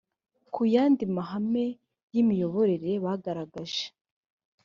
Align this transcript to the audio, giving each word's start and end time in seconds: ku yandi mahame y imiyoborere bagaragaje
ku 0.53 0.61
yandi 0.73 1.03
mahame 1.15 1.65
y 2.13 2.17
imiyoborere 2.21 2.91
bagaragaje 3.03 3.85